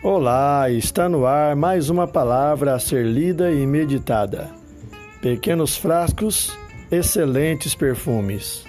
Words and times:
Olá, 0.00 0.70
está 0.70 1.08
no 1.08 1.26
ar 1.26 1.56
mais 1.56 1.90
uma 1.90 2.06
palavra 2.06 2.72
a 2.72 2.78
ser 2.78 3.04
lida 3.04 3.50
e 3.50 3.66
meditada. 3.66 4.48
Pequenos 5.20 5.76
frascos, 5.76 6.56
excelentes 6.88 7.74
perfumes. 7.74 8.64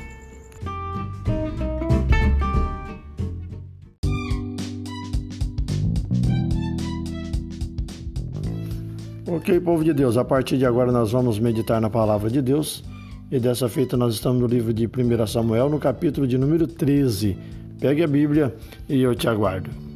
Ok, 9.28 9.60
povo 9.60 9.84
de 9.84 9.94
Deus, 9.94 10.18
a 10.18 10.26
partir 10.26 10.58
de 10.58 10.66
agora 10.66 10.92
nós 10.92 11.12
vamos 11.12 11.38
meditar 11.38 11.80
na 11.80 11.92
palavra 11.92 12.32
de 12.32 12.42
Deus. 12.42 12.84
E 13.32 13.40
dessa 13.40 13.70
feita 13.70 13.96
nós 13.96 14.16
estamos 14.16 14.42
no 14.42 14.48
livro 14.48 14.74
de 14.74 14.88
1 14.88 15.28
Samuel, 15.28 15.70
no 15.70 15.78
capítulo 15.78 16.26
de 16.26 16.40
número 16.40 16.66
13. 16.66 17.38
Pegue 17.80 18.04
a 18.04 18.08
Bíblia 18.08 18.56
e 18.90 19.00
eu 19.00 19.14
te 19.14 19.30
aguardo. 19.30 19.89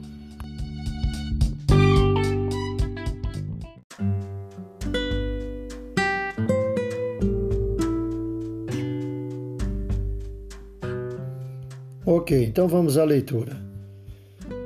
Ok, 12.05 12.43
então 12.43 12.67
vamos 12.67 12.97
à 12.97 13.05
leitura. 13.05 13.55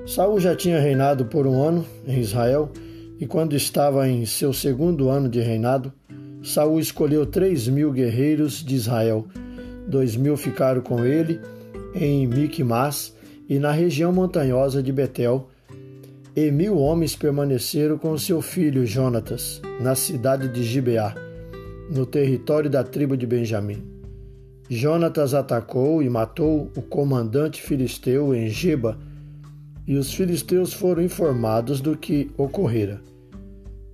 Saul 0.08 0.40
já 0.40 0.56
tinha 0.56 0.80
reinado 0.80 1.26
por 1.26 1.46
um 1.46 1.62
ano 1.62 1.86
em 2.08 2.20
Israel, 2.20 2.72
e 3.20 3.28
quando 3.28 3.56
estava 3.56 4.10
em 4.10 4.26
seu 4.26 4.52
segundo 4.52 5.08
ano 5.10 5.30
de 5.30 5.40
reinado, 5.40 5.94
Saul 6.42 6.80
escolheu 6.80 7.28
três 7.28 7.68
mil 7.68 7.92
guerreiros 7.92 8.64
de 8.64 8.74
Israel. 8.74 9.28
Dois 9.88 10.16
mil 10.16 10.36
ficaram 10.36 10.82
com 10.82 11.06
ele 11.06 11.40
em 11.94 12.26
Micmas 12.26 13.16
e 13.48 13.60
na 13.60 13.72
região 13.72 14.12
montanhosa 14.12 14.82
de 14.82 14.92
Betel, 14.92 15.48
e 16.36 16.50
mil 16.50 16.78
homens 16.78 17.16
permaneceram 17.16 18.00
com 18.00 18.18
seu 18.18 18.42
filho 18.42 18.84
Jonatas, 18.84 19.62
na 19.80 19.94
cidade 19.94 20.48
de 20.48 20.64
Gibeá, 20.64 21.14
no 21.92 22.04
território 22.06 22.70
da 22.70 22.84
tribo 22.84 23.16
de 23.16 23.28
Benjamim. 23.28 23.97
Jonatas 24.70 25.34
atacou 25.34 26.04
e 26.04 26.10
matou 26.10 26.72
o 26.76 26.82
comandante 26.82 27.62
filisteu 27.62 28.36
em 28.36 28.50
Geba, 28.50 28.98
e 29.86 29.96
os 29.96 30.14
filisteus 30.14 30.74
foram 30.74 31.02
informados 31.02 31.80
do 31.80 31.96
que 31.96 32.30
ocorrera. 32.38 33.02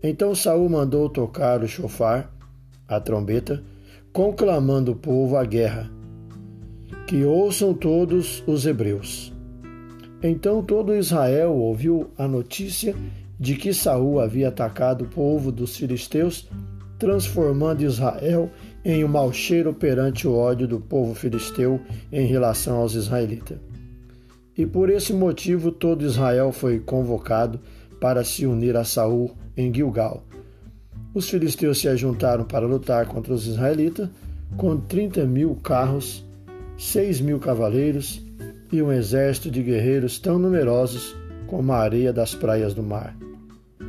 Então 0.01 0.33
Saul 0.33 0.67
mandou 0.67 1.07
tocar 1.07 1.63
o 1.63 1.67
chofar, 1.67 2.33
a 2.87 2.99
trombeta, 2.99 3.63
conclamando 4.11 4.91
o 4.91 4.95
povo 4.95 5.37
à 5.37 5.45
guerra. 5.45 5.89
Que 7.07 7.23
ouçam 7.23 7.73
todos 7.73 8.43
os 8.47 8.65
hebreus. 8.65 9.31
Então 10.21 10.63
todo 10.63 10.95
Israel 10.95 11.53
ouviu 11.53 12.09
a 12.17 12.27
notícia 12.27 12.95
de 13.39 13.55
que 13.55 13.73
Saul 13.73 14.19
havia 14.19 14.47
atacado 14.47 15.03
o 15.03 15.09
povo 15.09 15.51
dos 15.51 15.77
filisteus, 15.77 16.49
transformando 16.97 17.83
Israel 17.83 18.49
em 18.85 19.03
um 19.03 19.07
mau 19.07 19.31
cheiro 19.31 19.73
perante 19.73 20.27
o 20.27 20.33
ódio 20.33 20.67
do 20.67 20.79
povo 20.79 21.15
filisteu 21.15 21.79
em 22.11 22.25
relação 22.25 22.77
aos 22.77 22.95
israelitas. 22.95 23.57
E 24.57 24.65
por 24.65 24.89
esse 24.89 25.13
motivo 25.13 25.71
todo 25.71 26.05
Israel 26.05 26.51
foi 26.51 26.79
convocado 26.79 27.59
para 27.99 28.23
se 28.23 28.45
unir 28.45 28.75
a 28.75 28.83
Saul 28.83 29.31
em 29.55 29.73
Gilgal. 29.73 30.23
Os 31.13 31.29
filisteus 31.29 31.79
se 31.79 31.87
ajuntaram 31.87 32.43
para 32.43 32.67
lutar 32.67 33.07
contra 33.07 33.33
os 33.33 33.47
israelitas 33.47 34.09
com 34.57 34.77
30 34.77 35.25
mil 35.25 35.55
carros, 35.55 36.23
6 36.77 37.21
mil 37.21 37.39
cavaleiros 37.39 38.21
e 38.71 38.81
um 38.81 38.91
exército 38.91 39.49
de 39.49 39.61
guerreiros 39.63 40.19
tão 40.19 40.37
numerosos 40.37 41.15
como 41.47 41.71
a 41.71 41.77
areia 41.77 42.11
das 42.11 42.33
praias 42.33 42.73
do 42.73 42.83
mar. 42.83 43.15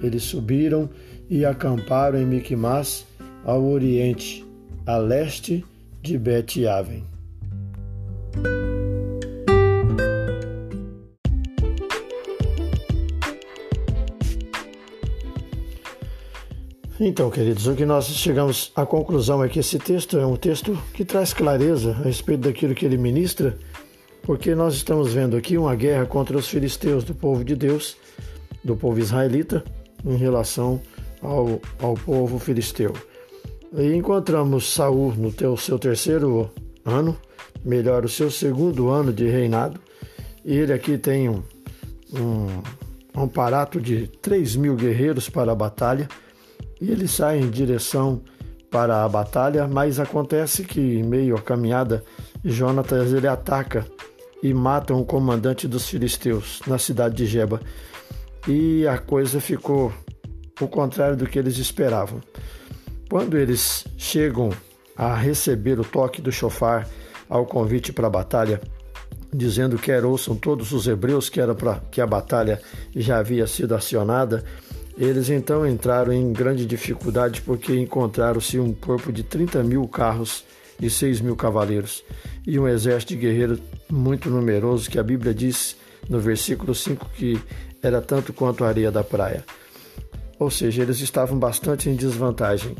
Eles 0.03 0.23
subiram 0.23 0.89
e 1.29 1.45
acamparam 1.45 2.19
em 2.19 2.27
Miquimás, 2.27 3.07
ao 3.45 3.65
oriente, 3.65 4.44
a 4.87 4.99
leste 4.99 5.65
de 6.03 6.19
Bet-Aven. 6.19 7.05
Então, 17.01 17.31
queridos, 17.31 17.67
o 17.67 17.75
que 17.75 17.85
nós 17.85 18.07
chegamos 18.07 18.71
à 18.77 18.87
conclusão 18.87 19.43
é 19.43 19.49
que 19.49 19.59
esse 19.59 19.79
texto 19.79 20.19
é 20.19 20.27
um 20.27 20.37
texto 20.37 20.79
que 20.93 21.05
traz 21.05 21.33
clareza 21.33 21.91
a 21.91 22.03
respeito 22.03 22.43
daquilo 22.43 22.75
que 22.75 22.85
ele 22.85 22.97
ministra, 22.97 23.59
porque 24.23 24.55
nós 24.55 24.75
estamos 24.75 25.13
vendo 25.13 25.37
aqui 25.37 25.57
uma 25.59 25.75
guerra 25.75 26.07
contra 26.07 26.37
os 26.37 26.47
filisteus 26.47 27.05
do 27.05 27.15
povo 27.15 27.43
de 27.43 27.57
Deus, 27.57 27.97
do 28.63 28.77
povo 28.77 28.99
israelita, 29.01 29.65
em 30.05 30.17
relação 30.17 30.81
ao, 31.21 31.61
ao 31.81 31.95
povo 31.95 32.39
filisteu. 32.39 32.95
E 33.77 33.93
encontramos 33.93 34.73
Saul 34.73 35.15
no 35.17 35.33
teu, 35.33 35.57
seu 35.57 35.81
terceiro 35.81 36.49
ano, 36.85 37.17
melhor, 37.65 38.05
o 38.05 38.09
seu 38.09 38.31
segundo 38.31 38.89
ano 38.89 39.13
de 39.13 39.27
reinado. 39.27 39.81
E 40.45 40.55
ele 40.55 40.73
aqui 40.73 40.97
tem 40.97 41.29
um, 41.29 41.43
um, 42.13 42.63
um 43.17 43.25
aparato 43.25 43.81
de 43.81 44.07
3 44.07 44.55
mil 44.55 44.77
guerreiros 44.77 45.29
para 45.29 45.51
a 45.51 45.57
batalha. 45.57 46.09
E 46.81 46.89
ele 46.89 47.09
sai 47.09 47.41
em 47.41 47.51
direção 47.51 48.23
para 48.71 49.05
a 49.05 49.09
batalha, 49.09 49.67
mas 49.67 49.99
acontece 49.99 50.63
que, 50.63 50.81
em 50.81 51.03
meio 51.03 51.37
à 51.37 51.43
caminhada, 51.43 52.05
Jonatas 52.45 53.13
ele 53.13 53.27
ataca 53.27 53.85
e 54.41 54.55
mata 54.55 54.95
um 54.95 55.03
comandante 55.03 55.67
dos 55.67 55.89
filisteus 55.89 56.61
na 56.65 56.79
cidade 56.79 57.17
de 57.17 57.27
Geba. 57.27 57.61
E 58.47 58.87
a 58.87 58.99
coisa 58.99 59.41
ficou 59.41 59.93
o 60.61 60.69
contrário 60.69 61.17
do 61.17 61.27
que 61.27 61.41
eles 61.41 61.59
esperavam. 61.59 62.21
Quando 63.11 63.37
eles 63.37 63.85
chegam 63.97 64.51
a 64.97 65.15
receber 65.15 65.79
o 65.79 65.85
toque 65.85 66.21
do 66.21 66.33
chofar 66.33 66.89
ao 67.29 67.47
convite 67.47 67.93
para 67.93 68.07
a 68.07 68.11
batalha, 68.11 68.61
dizendo 69.33 69.77
que 69.77 69.93
ouçam 69.93 70.37
todos 70.37 70.73
os 70.73 70.87
hebreus 70.87 71.29
que 71.29 71.41
era 71.41 71.55
para 71.55 71.81
que 71.91 72.01
a 72.01 72.07
batalha 72.07 72.61
já 72.95 73.19
havia 73.19 73.47
sido 73.47 73.75
acionada, 73.75 74.45
eles 74.97 75.29
então 75.29 75.67
entraram 75.67 76.13
em 76.13 76.33
grande 76.33 76.65
dificuldade 76.65 77.43
porque 77.43 77.75
encontraram-se 77.75 78.59
um 78.59 78.73
corpo 78.73 79.13
de 79.13 79.25
30 79.25 79.63
mil 79.65 79.87
carros 79.89 80.45
e 80.81 80.89
6 80.89 81.21
mil 81.21 81.35
cavaleiros 81.35 82.05
e 82.47 82.59
um 82.59 82.69
exército 82.69 83.15
de 83.15 83.21
guerreiros 83.21 83.61
muito 83.91 84.31
numeroso 84.31 84.89
que 84.89 84.99
a 84.99 85.03
Bíblia 85.03 85.35
diz 85.35 85.77
no 86.09 86.21
versículo 86.21 86.75
5 86.75 87.11
que 87.17 87.41
era 87.83 88.01
tanto 88.01 88.33
quanto 88.33 88.65
a 88.65 88.69
areia 88.69 88.91
da 88.91 89.03
praia. 89.03 89.45
Ou 90.39 90.51
seja, 90.51 90.83
eles 90.83 91.01
estavam 91.01 91.39
bastante 91.39 91.89
em 91.89 91.95
desvantagem. 91.95 92.77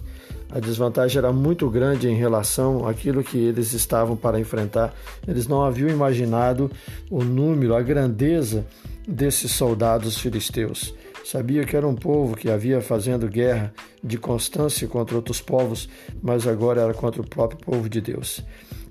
A 0.55 0.61
desvantagem 0.61 1.19
era 1.19 1.33
muito 1.33 1.69
grande 1.69 2.09
em 2.09 2.15
relação 2.15 2.87
àquilo 2.87 3.25
que 3.25 3.37
eles 3.37 3.73
estavam 3.73 4.17
para 4.17 4.39
enfrentar. 4.39 4.95
Eles 5.27 5.49
não 5.49 5.65
haviam 5.65 5.89
imaginado 5.89 6.71
o 7.11 7.25
número, 7.25 7.75
a 7.75 7.83
grandeza 7.83 8.65
desses 9.05 9.51
soldados 9.51 10.17
filisteus. 10.17 10.95
Sabia 11.25 11.65
que 11.65 11.77
era 11.77 11.89
um 11.89 11.97
povo 11.97 12.37
que 12.37 12.49
havia 12.49 12.81
fazendo 12.81 13.27
guerra 13.27 13.75
de 14.01 14.17
constância 14.17 14.87
contra 14.87 15.17
outros 15.17 15.41
povos, 15.41 15.89
mas 16.23 16.47
agora 16.47 16.83
era 16.83 16.95
contra 16.95 17.21
o 17.21 17.29
próprio 17.29 17.59
povo 17.59 17.89
de 17.89 18.01
Deus. 18.01 18.41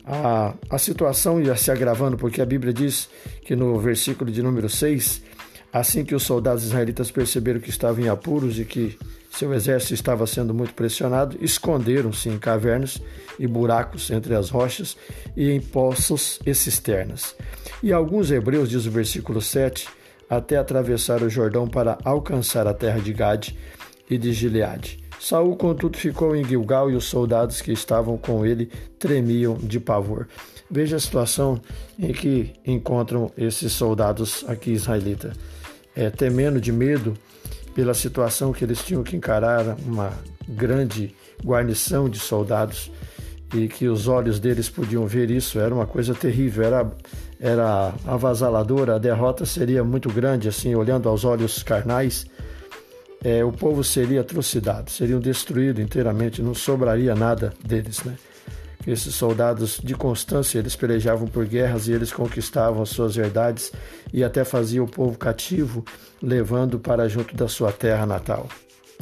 A, 0.04 0.56
a 0.70 0.78
situação 0.78 1.42
ia 1.42 1.56
se 1.56 1.72
agravando, 1.72 2.18
porque 2.18 2.42
a 2.42 2.46
Bíblia 2.46 2.74
diz 2.74 3.08
que 3.46 3.56
no 3.56 3.80
versículo 3.80 4.30
de 4.30 4.44
número 4.44 4.68
6 4.68 5.22
Assim 5.74 6.06
que 6.06 6.14
os 6.14 6.22
soldados 6.22 6.66
israelitas 6.66 7.10
perceberam 7.10 7.60
que 7.60 7.72
estavam 7.72 8.06
em 8.06 8.08
apuros 8.08 8.60
e 8.60 8.64
que 8.64 8.96
seu 9.38 9.54
exército 9.54 9.94
estava 9.94 10.28
sendo 10.28 10.54
muito 10.54 10.74
pressionado, 10.74 11.38
esconderam-se 11.42 12.30
em 12.30 12.38
cavernas 12.38 13.02
e 13.40 13.48
buracos 13.48 14.12
entre 14.12 14.36
as 14.36 14.50
rochas 14.50 14.96
e 15.36 15.50
em 15.50 15.60
poços 15.60 16.40
e 16.46 16.54
cisternas. 16.54 17.36
E 17.82 17.92
alguns 17.92 18.32
hebreus, 18.32 18.70
diz 18.70 18.86
o 18.86 18.92
versículo 18.92 19.42
7, 19.42 19.88
até 20.30 20.58
atravessaram 20.58 21.28
o 21.28 21.30
Jordão 21.30 21.68
para 21.68 21.98
alcançar 22.04 22.68
a 22.68 22.74
terra 22.74 23.00
de 23.00 23.12
Gade 23.12 23.58
e 24.10 24.18
de 24.18 24.32
Gileade. 24.34 25.00
Saul, 25.20 25.56
contudo, 25.56 25.98
ficou 25.98 26.36
em 26.36 26.44
Gilgal 26.44 26.92
e 26.92 26.96
os 26.96 27.06
soldados 27.06 27.62
que 27.62 27.72
estavam 27.72 28.18
com 28.18 28.46
ele 28.46 28.70
tremiam 29.00 29.56
de 29.56 29.80
pavor. 29.80 30.28
Veja 30.70 30.98
a 30.98 31.00
situação 31.00 31.60
em 31.98 32.12
que 32.12 32.54
encontram 32.66 33.32
esses 33.38 33.72
soldados 33.72 34.44
aqui 34.48 34.72
israelitas 34.72 35.34
é, 35.96 36.10
temendo 36.10 36.60
de 36.60 36.72
medo 36.72 37.14
pela 37.74 37.94
situação 37.94 38.54
que 38.54 38.64
eles 38.64 38.84
tinham 38.84 39.04
que 39.04 39.16
encarar 39.16 39.76
uma 39.86 40.12
grande 40.48 41.16
guarnição 41.44 42.10
de 42.10 42.20
soldados 42.20 42.92
e 43.54 43.68
que 43.68 43.88
os 43.88 44.08
olhos 44.08 44.40
deles 44.40 44.70
podiam 44.70 45.06
ver 45.06 45.30
isso, 45.30 45.60
era 45.60 45.74
uma 45.74 45.86
coisa 45.86 46.14
terrível, 46.14 46.64
era, 46.64 46.92
era 47.40 47.94
avassaladora, 48.06 48.96
a 48.96 49.00
derrota 49.00 49.46
seria 49.46 49.84
muito 49.84 50.10
grande, 50.10 50.48
assim, 50.48 50.74
olhando 50.74 51.08
aos 51.08 51.24
olhos 51.24 51.62
carnais, 51.62 52.26
é, 53.24 53.44
o 53.46 53.52
povo 53.52 53.84
seria 53.84 54.22
atrocidado, 54.22 54.90
seriam 54.90 55.20
destruídos 55.20 55.84
inteiramente, 55.84 56.42
não 56.42 56.54
sobraria 56.54 57.16
nada 57.16 57.54
deles, 57.64 58.04
né? 58.04 58.16
Esses 58.86 59.16
soldados 59.16 59.80
de 59.82 59.96
constância, 59.96 60.60
eles 60.60 60.76
pelejavam 60.76 61.28
por 61.28 61.46
guerras 61.46 61.88
e 61.88 61.94
eles 61.94 62.12
conquistavam 62.12 62.82
as 62.82 62.90
suas 62.90 63.16
verdades 63.16 63.72
e 64.12 64.24
até 64.24 64.44
faziam 64.44 64.86
o 64.86 64.90
povo 64.90 65.18
cativo, 65.18 65.86
levando 66.22 66.80
para 66.80 67.08
junto 67.08 67.36
da 67.36 67.48
sua 67.48 67.72
terra 67.72 68.06
natal. 68.06 68.48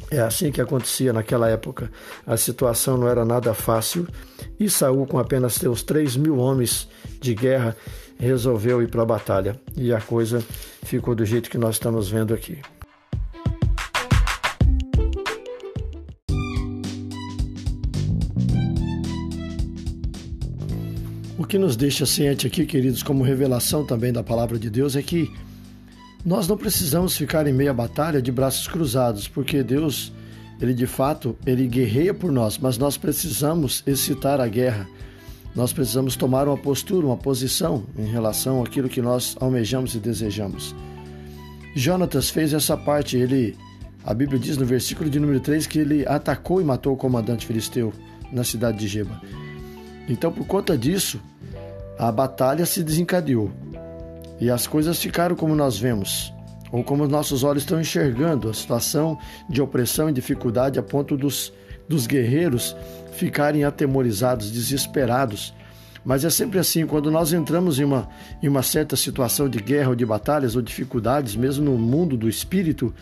É 0.09 0.19
assim 0.19 0.51
que 0.51 0.61
acontecia 0.61 1.13
naquela 1.13 1.49
época. 1.49 1.91
A 2.25 2.37
situação 2.37 2.97
não 2.97 3.07
era 3.07 3.23
nada 3.23 3.53
fácil 3.53 4.07
e 4.59 4.69
Saul, 4.69 5.05
com 5.05 5.19
apenas 5.19 5.53
seus 5.53 5.83
três 5.83 6.15
mil 6.15 6.37
homens 6.37 6.87
de 7.19 7.33
guerra, 7.33 7.75
resolveu 8.19 8.81
ir 8.81 8.89
para 8.89 9.01
a 9.01 9.05
batalha. 9.05 9.59
E 9.75 9.93
a 9.93 10.01
coisa 10.01 10.43
ficou 10.83 11.15
do 11.15 11.25
jeito 11.25 11.49
que 11.49 11.57
nós 11.57 11.75
estamos 11.75 12.09
vendo 12.09 12.33
aqui. 12.33 12.59
Que 21.51 21.59
nos 21.59 21.75
deixa 21.75 22.05
ciente 22.05 22.47
aqui, 22.47 22.65
queridos, 22.65 23.03
como 23.03 23.25
revelação 23.25 23.85
também 23.85 24.13
da 24.13 24.23
palavra 24.23 24.57
de 24.57 24.69
Deus, 24.69 24.95
é 24.95 25.01
que 25.01 25.29
nós 26.23 26.47
não 26.47 26.55
precisamos 26.55 27.17
ficar 27.17 27.45
em 27.45 27.51
meia 27.51 27.73
batalha 27.73 28.21
de 28.21 28.31
braços 28.31 28.69
cruzados, 28.69 29.27
porque 29.27 29.61
Deus, 29.61 30.13
ele 30.61 30.73
de 30.73 30.87
fato, 30.87 31.35
ele 31.45 31.67
guerreia 31.67 32.13
por 32.13 32.31
nós, 32.31 32.57
mas 32.57 32.77
nós 32.77 32.95
precisamos 32.95 33.83
excitar 33.85 34.39
a 34.39 34.47
guerra. 34.47 34.87
Nós 35.53 35.73
precisamos 35.73 36.15
tomar 36.15 36.47
uma 36.47 36.57
postura, 36.57 37.05
uma 37.05 37.17
posição 37.17 37.83
em 37.99 38.09
relação 38.09 38.63
àquilo 38.63 38.87
que 38.87 39.01
nós 39.01 39.35
almejamos 39.37 39.93
e 39.93 39.99
desejamos. 39.99 40.73
Jonatas 41.75 42.29
fez 42.29 42.53
essa 42.53 42.77
parte, 42.77 43.17
ele 43.17 43.57
a 44.05 44.13
Bíblia 44.13 44.39
diz 44.39 44.55
no 44.55 44.65
versículo 44.65 45.09
de 45.09 45.19
número 45.19 45.41
3 45.41 45.67
que 45.67 45.79
ele 45.79 46.07
atacou 46.07 46.61
e 46.61 46.63
matou 46.63 46.93
o 46.93 46.97
comandante 46.97 47.45
filisteu 47.45 47.91
na 48.31 48.45
cidade 48.45 48.77
de 48.77 48.87
Geba. 48.87 49.19
Então, 50.11 50.29
por 50.29 50.45
conta 50.45 50.77
disso, 50.77 51.21
a 51.97 52.11
batalha 52.11 52.65
se 52.65 52.83
desencadeou 52.83 53.49
e 54.41 54.49
as 54.49 54.67
coisas 54.67 55.01
ficaram 55.01 55.37
como 55.37 55.55
nós 55.55 55.77
vemos, 55.77 56.33
ou 56.69 56.83
como 56.83 57.07
nossos 57.07 57.45
olhos 57.45 57.63
estão 57.63 57.79
enxergando 57.79 58.49
a 58.49 58.53
situação 58.53 59.17
de 59.47 59.61
opressão 59.61 60.09
e 60.09 60.13
dificuldade 60.13 60.77
a 60.77 60.83
ponto 60.83 61.15
dos, 61.15 61.53
dos 61.87 62.07
guerreiros 62.07 62.75
ficarem 63.13 63.63
atemorizados, 63.63 64.51
desesperados. 64.51 65.53
Mas 66.03 66.25
é 66.25 66.29
sempre 66.29 66.59
assim, 66.59 66.85
quando 66.85 67.09
nós 67.09 67.31
entramos 67.31 67.79
em 67.79 67.85
uma, 67.85 68.09
em 68.43 68.49
uma 68.49 68.63
certa 68.63 68.97
situação 68.97 69.47
de 69.47 69.59
guerra 69.59 69.91
ou 69.91 69.95
de 69.95 70.05
batalhas 70.05 70.57
ou 70.57 70.61
dificuldades, 70.61 71.37
mesmo 71.37 71.63
no 71.63 71.77
mundo 71.77 72.17
do 72.17 72.27
espírito, 72.27 72.93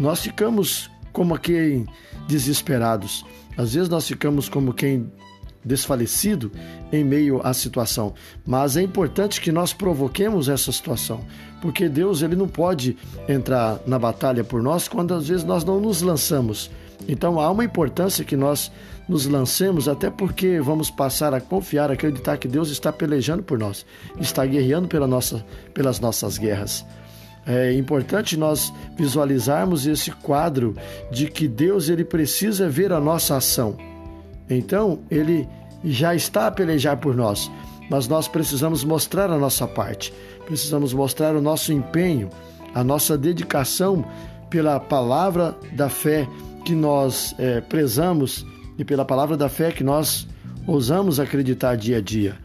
nós 0.00 0.20
ficamos 0.20 0.90
como 1.12 1.38
quem 1.38 1.86
desesperados. 2.26 3.24
Às 3.56 3.74
vezes 3.74 3.88
nós 3.88 4.08
ficamos 4.08 4.48
como 4.48 4.74
quem 4.74 5.12
desfalecido 5.64 6.50
em 6.92 7.04
meio 7.04 7.40
à 7.44 7.52
situação. 7.52 8.14
Mas 8.46 8.76
é 8.76 8.82
importante 8.82 9.40
que 9.40 9.52
nós 9.52 9.72
provoquemos 9.72 10.48
essa 10.48 10.72
situação, 10.72 11.24
porque 11.60 11.88
Deus 11.88 12.22
ele 12.22 12.36
não 12.36 12.48
pode 12.48 12.96
entrar 13.28 13.80
na 13.86 13.98
batalha 13.98 14.42
por 14.42 14.62
nós 14.62 14.88
quando 14.88 15.14
às 15.14 15.28
vezes 15.28 15.44
nós 15.44 15.64
não 15.64 15.80
nos 15.80 16.02
lançamos. 16.02 16.70
Então 17.08 17.40
há 17.40 17.50
uma 17.50 17.64
importância 17.64 18.24
que 18.24 18.36
nós 18.36 18.70
nos 19.08 19.26
lancemos, 19.26 19.88
até 19.88 20.08
porque 20.08 20.60
vamos 20.60 20.90
passar 20.90 21.34
a 21.34 21.40
confiar, 21.40 21.90
a 21.90 21.94
acreditar 21.94 22.36
que 22.36 22.46
Deus 22.46 22.70
está 22.70 22.92
pelejando 22.92 23.42
por 23.42 23.58
nós, 23.58 23.84
está 24.20 24.46
guerreando 24.46 24.86
pela 24.86 25.06
nossa, 25.06 25.44
pelas 25.74 25.98
nossas 25.98 26.38
guerras. 26.38 26.84
É 27.46 27.72
importante 27.72 28.36
nós 28.36 28.72
visualizarmos 28.96 29.86
esse 29.86 30.10
quadro 30.10 30.76
de 31.10 31.26
que 31.26 31.48
Deus 31.48 31.88
ele 31.88 32.04
precisa 32.04 32.68
ver 32.68 32.92
a 32.92 33.00
nossa 33.00 33.36
ação. 33.36 33.89
Então, 34.50 34.98
ele 35.10 35.48
já 35.84 36.14
está 36.14 36.48
a 36.48 36.50
pelejar 36.50 36.96
por 36.98 37.14
nós, 37.14 37.50
mas 37.88 38.08
nós 38.08 38.28
precisamos 38.28 38.84
mostrar 38.84 39.30
a 39.30 39.38
nossa 39.38 39.66
parte, 39.66 40.12
precisamos 40.44 40.92
mostrar 40.92 41.34
o 41.34 41.40
nosso 41.40 41.72
empenho, 41.72 42.28
a 42.74 42.84
nossa 42.84 43.16
dedicação 43.16 44.04
pela 44.50 44.78
palavra 44.78 45.56
da 45.72 45.88
fé 45.88 46.28
que 46.64 46.74
nós 46.74 47.34
é, 47.38 47.60
prezamos 47.60 48.44
e 48.76 48.84
pela 48.84 49.04
palavra 49.04 49.36
da 49.36 49.48
fé 49.48 49.70
que 49.70 49.84
nós 49.84 50.26
ousamos 50.66 51.18
acreditar 51.18 51.76
dia 51.76 51.98
a 51.98 52.00
dia. 52.00 52.36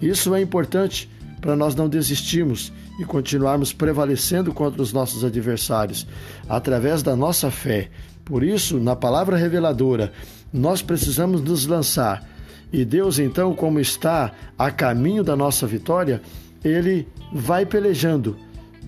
Isso 0.00 0.34
é 0.34 0.40
importante 0.40 1.10
para 1.40 1.56
nós 1.56 1.74
não 1.74 1.88
desistirmos 1.88 2.72
e 2.98 3.04
continuarmos 3.04 3.72
prevalecendo 3.72 4.52
contra 4.52 4.80
os 4.80 4.92
nossos 4.92 5.24
adversários 5.24 6.06
através 6.48 7.02
da 7.02 7.14
nossa 7.14 7.50
fé. 7.50 7.90
Por 8.24 8.42
isso, 8.42 8.78
na 8.78 8.96
palavra 8.96 9.36
reveladora, 9.36 10.12
nós 10.56 10.82
precisamos 10.82 11.40
nos 11.42 11.66
lançar. 11.66 12.26
E 12.72 12.84
Deus, 12.84 13.18
então, 13.18 13.54
como 13.54 13.78
está 13.78 14.32
a 14.58 14.70
caminho 14.70 15.22
da 15.22 15.36
nossa 15.36 15.66
vitória, 15.66 16.20
ele 16.64 17.06
vai 17.32 17.64
pelejando 17.64 18.36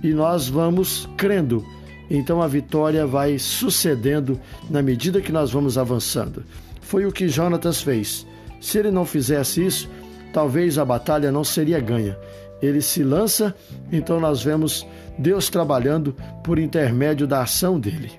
e 0.02 0.12
nós 0.12 0.48
vamos 0.48 1.08
crendo. 1.16 1.64
Então 2.10 2.40
a 2.40 2.46
vitória 2.46 3.06
vai 3.06 3.38
sucedendo 3.38 4.40
na 4.70 4.80
medida 4.80 5.20
que 5.20 5.30
nós 5.30 5.50
vamos 5.50 5.76
avançando. 5.76 6.42
Foi 6.80 7.04
o 7.04 7.12
que 7.12 7.28
Jonatas 7.28 7.82
fez. 7.82 8.26
Se 8.60 8.78
ele 8.78 8.90
não 8.90 9.04
fizesse 9.04 9.64
isso, 9.64 9.88
talvez 10.32 10.78
a 10.78 10.84
batalha 10.84 11.30
não 11.30 11.44
seria 11.44 11.78
ganha. 11.78 12.16
Ele 12.62 12.80
se 12.80 13.04
lança, 13.04 13.54
então 13.92 14.18
nós 14.18 14.42
vemos 14.42 14.86
Deus 15.18 15.48
trabalhando 15.48 16.16
por 16.42 16.58
intermédio 16.58 17.26
da 17.26 17.42
ação 17.42 17.78
dele. 17.78 18.10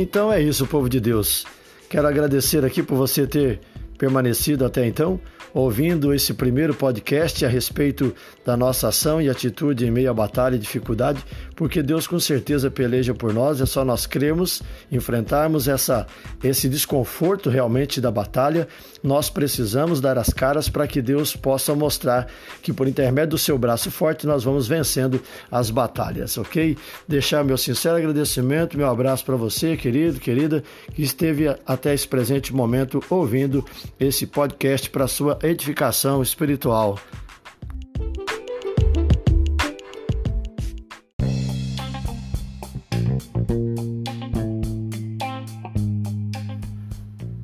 Então 0.00 0.32
é 0.32 0.40
isso, 0.40 0.64
povo 0.64 0.88
de 0.88 1.00
Deus. 1.00 1.44
Quero 1.90 2.06
agradecer 2.06 2.64
aqui 2.64 2.84
por 2.84 2.94
você 2.94 3.26
ter 3.26 3.58
permanecido 3.98 4.64
até 4.64 4.86
então 4.86 5.20
ouvindo 5.52 6.12
esse 6.14 6.34
primeiro 6.34 6.74
podcast 6.74 7.44
a 7.44 7.48
respeito 7.48 8.14
da 8.44 8.56
nossa 8.56 8.88
ação 8.88 9.20
e 9.20 9.28
atitude 9.28 9.86
em 9.86 9.90
meio 9.90 10.10
à 10.10 10.14
batalha 10.14 10.56
e 10.56 10.58
dificuldade, 10.58 11.24
porque 11.54 11.82
Deus 11.82 12.06
com 12.06 12.18
certeza 12.18 12.70
peleja 12.70 13.14
por 13.14 13.32
nós, 13.32 13.60
é 13.60 13.66
só 13.66 13.84
nós 13.84 14.06
cremos, 14.06 14.62
enfrentarmos 14.90 15.68
essa, 15.68 16.06
esse 16.42 16.68
desconforto 16.68 17.50
realmente 17.50 18.00
da 18.00 18.10
batalha, 18.10 18.68
nós 19.02 19.30
precisamos 19.30 20.00
dar 20.00 20.18
as 20.18 20.28
caras 20.32 20.68
para 20.68 20.86
que 20.86 21.00
Deus 21.02 21.36
possa 21.36 21.74
mostrar 21.74 22.26
que 22.62 22.72
por 22.72 22.88
intermédio 22.88 23.30
do 23.30 23.38
seu 23.38 23.58
braço 23.58 23.90
forte 23.90 24.26
nós 24.26 24.44
vamos 24.44 24.66
vencendo 24.66 25.20
as 25.50 25.70
batalhas, 25.70 26.36
ok? 26.38 26.76
Deixar 27.06 27.44
meu 27.44 27.56
sincero 27.56 27.96
agradecimento, 27.96 28.76
meu 28.76 28.88
abraço 28.88 29.24
para 29.24 29.36
você, 29.36 29.76
querido, 29.76 30.18
querida, 30.20 30.62
que 30.94 31.02
esteve 31.02 31.48
até 31.66 31.94
esse 31.94 32.06
presente 32.06 32.54
momento 32.54 33.02
ouvindo 33.10 33.64
esse 33.98 34.26
podcast 34.26 34.88
para 34.90 35.06
edificação 35.42 36.22
espiritual. 36.22 36.98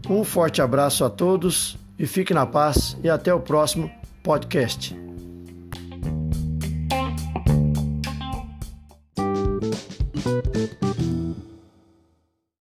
Um 0.08 0.22
forte 0.22 0.62
abraço 0.62 1.04
a 1.04 1.10
todos 1.10 1.76
e 1.98 2.06
fique 2.06 2.32
na 2.32 2.46
paz 2.46 2.96
e 3.02 3.08
até 3.08 3.32
o 3.32 3.40
próximo 3.40 3.90
podcast. 4.22 5.03